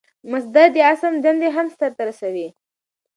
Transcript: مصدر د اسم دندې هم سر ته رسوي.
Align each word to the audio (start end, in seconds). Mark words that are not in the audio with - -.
مصدر 0.31 0.67
د 0.73 0.77
اسم 0.91 1.13
دندې 1.25 1.49
هم 1.55 1.67
سر 1.77 1.91
ته 1.97 2.03
رسوي. 2.09 2.47